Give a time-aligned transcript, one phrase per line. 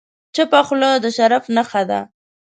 [0.35, 1.99] چپه خوله، د شرف نښه ده.